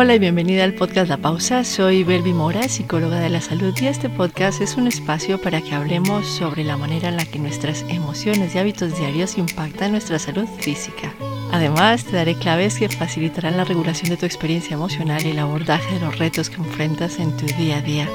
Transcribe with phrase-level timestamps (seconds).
[0.00, 1.64] Hola y bienvenida al podcast La Pausa.
[1.64, 5.74] Soy Belvi Mora, psicóloga de la salud y este podcast es un espacio para que
[5.74, 10.46] hablemos sobre la manera en la que nuestras emociones y hábitos diarios impactan nuestra salud
[10.60, 11.12] física.
[11.50, 15.94] Además, te daré claves que facilitarán la regulación de tu experiencia emocional y el abordaje
[15.94, 18.08] de los retos que enfrentas en tu día a día.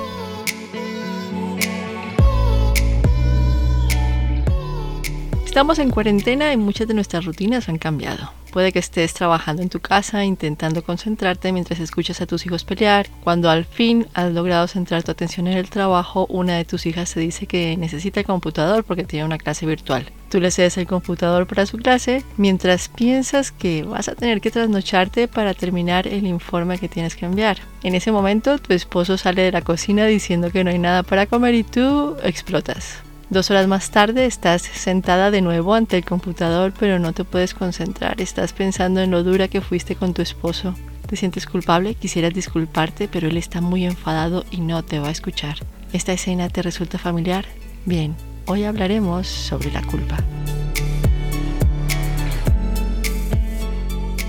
[5.46, 8.43] Estamos en cuarentena y muchas de nuestras rutinas han cambiado.
[8.54, 13.08] Puede que estés trabajando en tu casa intentando concentrarte mientras escuchas a tus hijos pelear.
[13.24, 17.12] Cuando al fin has logrado centrar tu atención en el trabajo, una de tus hijas
[17.12, 20.06] te dice que necesita el computador porque tiene una clase virtual.
[20.30, 24.52] Tú le cedes el computador para su clase mientras piensas que vas a tener que
[24.52, 27.58] trasnocharte para terminar el informe que tienes que enviar.
[27.82, 31.26] En ese momento tu esposo sale de la cocina diciendo que no hay nada para
[31.26, 33.02] comer y tú explotas.
[33.34, 37.56] Dos horas más tarde estás sentada de nuevo ante el computador pero no te puedes
[37.56, 38.22] concentrar.
[38.22, 40.76] Estás pensando en lo dura que fuiste con tu esposo.
[41.08, 45.12] Te sientes culpable, quisieras disculparte, pero él está muy enfadado y no te va a
[45.12, 45.58] escuchar.
[45.94, 47.46] ¿Esta escena te resulta familiar?
[47.86, 50.18] Bien, hoy hablaremos sobre la culpa.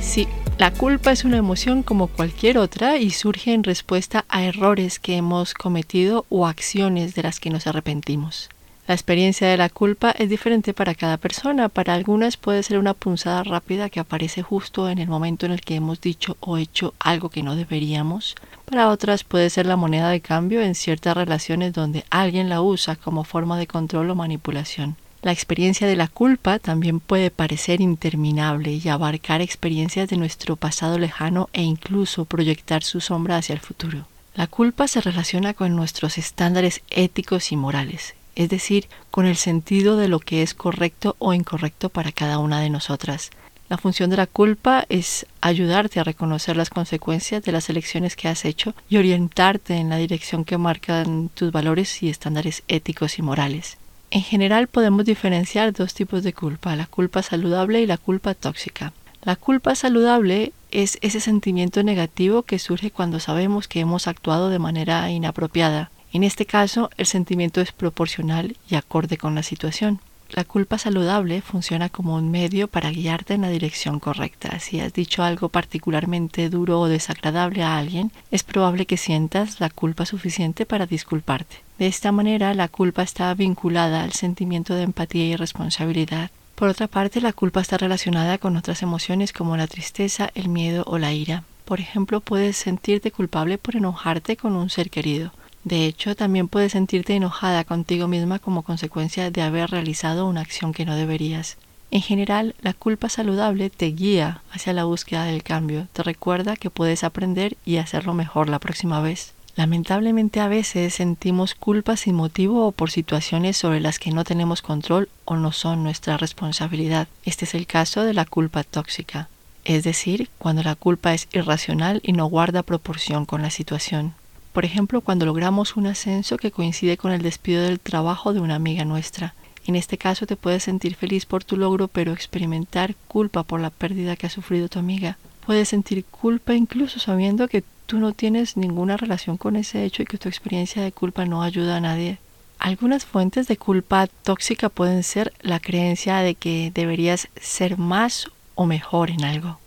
[0.01, 4.99] Sí, la culpa es una emoción como cualquier otra y surge en respuesta a errores
[4.99, 8.49] que hemos cometido o acciones de las que nos arrepentimos.
[8.87, 11.71] La experiencia de la culpa es diferente para cada persona.
[11.71, 15.63] Para algunas puede ser una punzada rápida que aparece justo en el momento en el
[15.63, 18.35] que hemos dicho o hecho algo que no deberíamos.
[18.67, 22.95] Para otras puede ser la moneda de cambio en ciertas relaciones donde alguien la usa
[22.95, 24.97] como forma de control o manipulación.
[25.23, 30.99] La experiencia de la culpa también puede parecer interminable y abarcar experiencias de nuestro pasado
[30.99, 34.07] lejano e incluso proyectar su sombra hacia el futuro.
[34.35, 39.97] La culpa se relaciona con nuestros estándares éticos y morales es decir, con el sentido
[39.97, 43.31] de lo que es correcto o incorrecto para cada una de nosotras.
[43.69, 48.29] La función de la culpa es ayudarte a reconocer las consecuencias de las elecciones que
[48.29, 53.23] has hecho y orientarte en la dirección que marcan tus valores y estándares éticos y
[53.23, 53.79] morales.
[54.11, 58.93] En general podemos diferenciar dos tipos de culpa, la culpa saludable y la culpa tóxica.
[59.23, 64.59] La culpa saludable es ese sentimiento negativo que surge cuando sabemos que hemos actuado de
[64.59, 69.99] manera inapropiada, en este caso, el sentimiento es proporcional y acorde con la situación.
[70.31, 74.61] La culpa saludable funciona como un medio para guiarte en la dirección correcta.
[74.61, 79.71] Si has dicho algo particularmente duro o desagradable a alguien, es probable que sientas la
[79.71, 81.57] culpa suficiente para disculparte.
[81.79, 86.31] De esta manera, la culpa está vinculada al sentimiento de empatía y responsabilidad.
[86.55, 90.85] Por otra parte, la culpa está relacionada con otras emociones como la tristeza, el miedo
[90.87, 91.43] o la ira.
[91.65, 95.33] Por ejemplo, puedes sentirte culpable por enojarte con un ser querido
[95.65, 100.75] de hecho, también puedes sentirte enojada contigo misma como consecuencia de haber realizado una acción
[100.75, 101.57] que no deberías.
[101.91, 106.69] En general, la culpa saludable te guía hacia la búsqueda del cambio, te recuerda que
[106.69, 109.33] puedes aprender y hacerlo mejor la próxima vez.
[109.57, 114.61] Lamentablemente a veces sentimos culpa sin motivo o por situaciones sobre las que no tenemos
[114.61, 117.09] control o no son nuestra responsabilidad.
[117.25, 119.29] Este es el caso de la culpa tóxica,
[119.65, 124.15] es decir, cuando la culpa es irracional y no guarda proporción con la situación.
[124.55, 128.55] Por ejemplo, cuando logramos un ascenso que coincide con el despido del trabajo de una
[128.55, 129.35] amiga nuestra.
[129.67, 133.71] En este caso te puedes sentir feliz por tu logro, pero experimentar culpa por la
[133.71, 135.19] pérdida que ha sufrido tu amiga.
[135.45, 140.07] Puedes sentir culpa incluso sabiendo que tú no tienes ninguna relación con ese hecho y
[140.07, 142.19] que tu experiencia de culpa no ayuda a nadie.
[142.61, 148.67] Algunas fuentes de culpa tóxica pueden ser la creencia de que deberías ser más o
[148.67, 149.59] mejor en algo.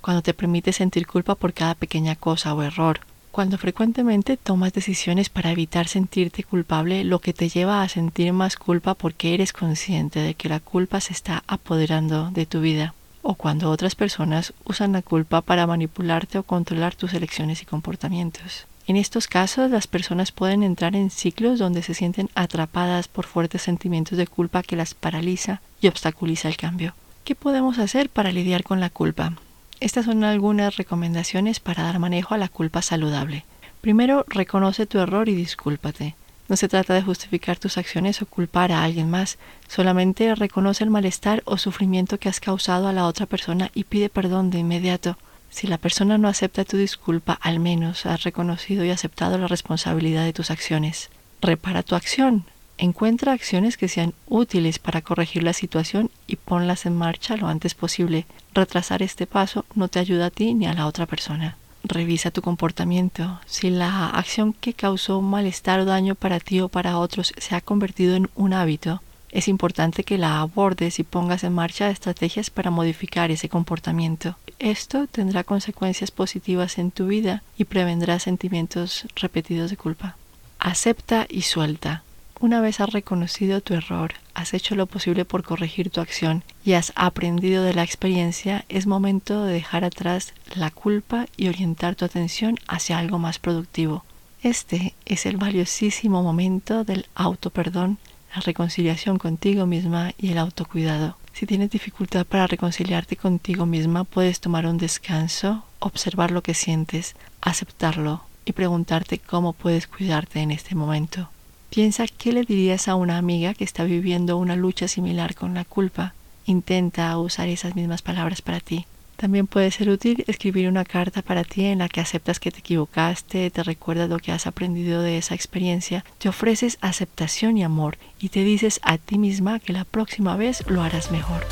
[0.00, 3.00] Cuando te permite sentir culpa por cada pequeña cosa o error,
[3.40, 8.56] cuando frecuentemente tomas decisiones para evitar sentirte culpable, lo que te lleva a sentir más
[8.56, 12.92] culpa porque eres consciente de que la culpa se está apoderando de tu vida,
[13.22, 18.66] o cuando otras personas usan la culpa para manipularte o controlar tus elecciones y comportamientos.
[18.86, 23.62] En estos casos, las personas pueden entrar en ciclos donde se sienten atrapadas por fuertes
[23.62, 26.92] sentimientos de culpa que las paraliza y obstaculiza el cambio.
[27.24, 29.32] ¿Qué podemos hacer para lidiar con la culpa?
[29.80, 33.44] Estas son algunas recomendaciones para dar manejo a la culpa saludable.
[33.80, 36.14] Primero, reconoce tu error y discúlpate.
[36.50, 39.38] No se trata de justificar tus acciones o culpar a alguien más,
[39.68, 44.10] solamente reconoce el malestar o sufrimiento que has causado a la otra persona y pide
[44.10, 45.16] perdón de inmediato.
[45.48, 50.24] Si la persona no acepta tu disculpa, al menos has reconocido y aceptado la responsabilidad
[50.24, 51.08] de tus acciones.
[51.40, 52.44] Repara tu acción.
[52.82, 57.74] Encuentra acciones que sean útiles para corregir la situación y ponlas en marcha lo antes
[57.74, 58.24] posible.
[58.54, 61.58] Retrasar este paso no te ayuda a ti ni a la otra persona.
[61.84, 63.38] Revisa tu comportamiento.
[63.44, 67.60] Si la acción que causó malestar o daño para ti o para otros se ha
[67.60, 72.70] convertido en un hábito, es importante que la abordes y pongas en marcha estrategias para
[72.70, 74.36] modificar ese comportamiento.
[74.58, 80.16] Esto tendrá consecuencias positivas en tu vida y prevendrá sentimientos repetidos de culpa.
[80.58, 82.04] Acepta y suelta.
[82.42, 86.72] Una vez has reconocido tu error, has hecho lo posible por corregir tu acción y
[86.72, 92.06] has aprendido de la experiencia, es momento de dejar atrás la culpa y orientar tu
[92.06, 94.06] atención hacia algo más productivo.
[94.42, 97.98] Este es el valiosísimo momento del autoperdón,
[98.34, 101.18] la reconciliación contigo misma y el autocuidado.
[101.34, 107.16] Si tienes dificultad para reconciliarte contigo misma, puedes tomar un descanso, observar lo que sientes,
[107.42, 111.28] aceptarlo y preguntarte cómo puedes cuidarte en este momento.
[111.70, 115.64] Piensa qué le dirías a una amiga que está viviendo una lucha similar con la
[115.64, 116.14] culpa.
[116.44, 118.86] Intenta usar esas mismas palabras para ti.
[119.14, 122.58] También puede ser útil escribir una carta para ti en la que aceptas que te
[122.58, 127.98] equivocaste, te recuerdas lo que has aprendido de esa experiencia, te ofreces aceptación y amor
[128.18, 131.46] y te dices a ti misma que la próxima vez lo harás mejor.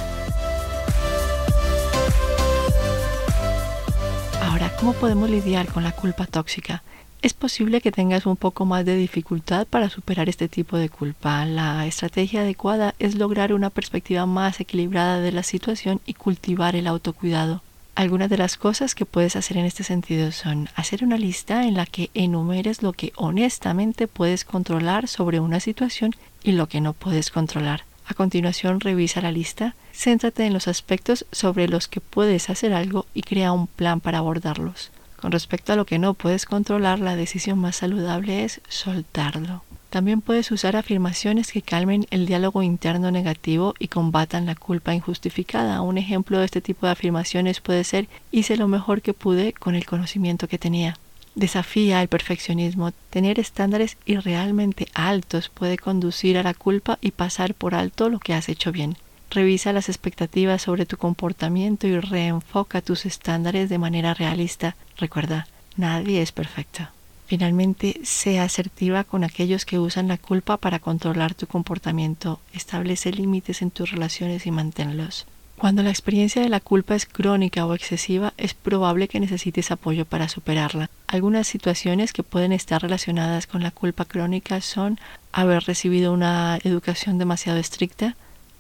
[4.42, 6.82] Ahora, ¿cómo podemos lidiar con la culpa tóxica?
[7.20, 11.44] Es posible que tengas un poco más de dificultad para superar este tipo de culpa.
[11.46, 16.86] La estrategia adecuada es lograr una perspectiva más equilibrada de la situación y cultivar el
[16.86, 17.60] autocuidado.
[17.96, 21.74] Algunas de las cosas que puedes hacer en este sentido son hacer una lista en
[21.74, 26.92] la que enumeres lo que honestamente puedes controlar sobre una situación y lo que no
[26.92, 27.82] puedes controlar.
[28.06, 33.06] A continuación revisa la lista, céntrate en los aspectos sobre los que puedes hacer algo
[33.12, 34.92] y crea un plan para abordarlos.
[35.20, 39.64] Con respecto a lo que no puedes controlar, la decisión más saludable es soltarlo.
[39.90, 45.80] También puedes usar afirmaciones que calmen el diálogo interno negativo y combatan la culpa injustificada.
[45.80, 49.74] Un ejemplo de este tipo de afirmaciones puede ser hice lo mejor que pude con
[49.74, 50.98] el conocimiento que tenía.
[51.34, 52.92] Desafía el perfeccionismo.
[53.10, 58.34] Tener estándares irrealmente altos puede conducir a la culpa y pasar por alto lo que
[58.34, 58.96] has hecho bien.
[59.30, 64.74] Revisa las expectativas sobre tu comportamiento y reenfoca tus estándares de manera realista.
[64.96, 65.46] Recuerda,
[65.76, 66.88] nadie es perfecto.
[67.26, 72.40] Finalmente, sea asertiva con aquellos que usan la culpa para controlar tu comportamiento.
[72.54, 75.26] Establece límites en tus relaciones y manténlos.
[75.58, 80.06] Cuando la experiencia de la culpa es crónica o excesiva, es probable que necesites apoyo
[80.06, 80.88] para superarla.
[81.06, 84.98] Algunas situaciones que pueden estar relacionadas con la culpa crónica son
[85.32, 88.16] haber recibido una educación demasiado estricta,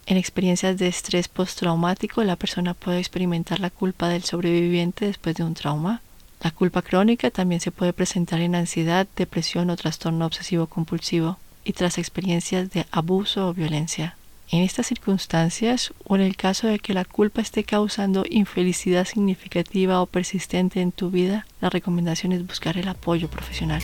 [0.08, 5.44] en experiencias de estrés postraumático, la persona puede experimentar la culpa del sobreviviente después de
[5.44, 6.00] un trauma.
[6.40, 11.74] La culpa crónica también se puede presentar en ansiedad, depresión o trastorno obsesivo compulsivo y
[11.74, 14.16] tras experiencias de abuso o violencia.
[14.50, 20.00] En estas circunstancias, o en el caso de que la culpa esté causando infelicidad significativa
[20.00, 23.82] o persistente en tu vida, la recomendación es buscar el apoyo profesional.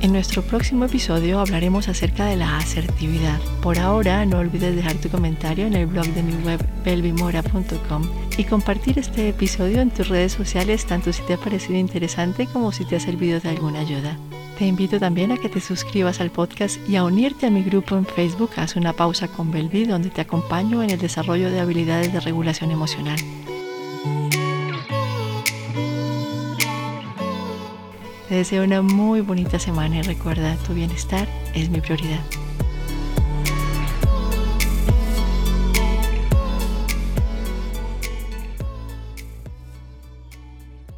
[0.00, 3.40] En nuestro próximo episodio hablaremos acerca de la asertividad.
[3.60, 8.44] Por ahora, no olvides dejar tu comentario en el blog de mi web belvimora.com y
[8.44, 12.84] compartir este episodio en tus redes sociales tanto si te ha parecido interesante como si
[12.84, 14.16] te ha servido de alguna ayuda.
[14.56, 17.96] Te invito también a que te suscribas al podcast y a unirte a mi grupo
[17.96, 22.12] en Facebook Haz una pausa con Belvi donde te acompaño en el desarrollo de habilidades
[22.12, 23.18] de regulación emocional.
[28.28, 32.20] Te deseo una muy bonita semana y recuerda, tu bienestar es mi prioridad.